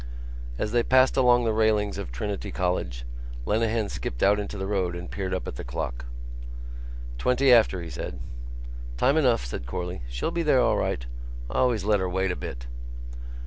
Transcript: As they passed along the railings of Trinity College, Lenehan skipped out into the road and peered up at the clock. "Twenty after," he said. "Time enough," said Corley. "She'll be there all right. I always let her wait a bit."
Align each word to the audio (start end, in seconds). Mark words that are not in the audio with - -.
As 0.57 0.71
they 0.71 0.81
passed 0.81 1.15
along 1.15 1.43
the 1.43 1.53
railings 1.53 1.99
of 1.99 2.11
Trinity 2.11 2.51
College, 2.51 3.05
Lenehan 3.45 3.87
skipped 3.87 4.23
out 4.23 4.39
into 4.39 4.57
the 4.57 4.65
road 4.65 4.95
and 4.95 5.11
peered 5.11 5.31
up 5.31 5.47
at 5.47 5.57
the 5.57 5.63
clock. 5.63 6.05
"Twenty 7.19 7.53
after," 7.53 7.83
he 7.83 7.89
said. 7.91 8.17
"Time 8.97 9.15
enough," 9.15 9.45
said 9.45 9.67
Corley. 9.67 10.01
"She'll 10.09 10.31
be 10.31 10.41
there 10.41 10.59
all 10.59 10.77
right. 10.77 11.05
I 11.51 11.59
always 11.59 11.83
let 11.85 11.99
her 11.99 12.09
wait 12.09 12.31
a 12.31 12.35
bit." 12.35 12.65